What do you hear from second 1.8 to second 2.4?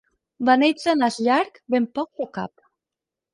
pocs o